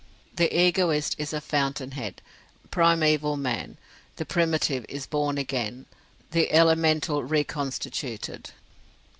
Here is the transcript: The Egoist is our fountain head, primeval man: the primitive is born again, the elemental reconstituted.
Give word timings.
The 0.35 0.49
Egoist 0.59 1.15
is 1.19 1.31
our 1.31 1.39
fountain 1.39 1.91
head, 1.91 2.23
primeval 2.71 3.37
man: 3.37 3.77
the 4.15 4.25
primitive 4.25 4.83
is 4.89 5.05
born 5.05 5.37
again, 5.37 5.85
the 6.31 6.51
elemental 6.51 7.23
reconstituted. 7.23 8.49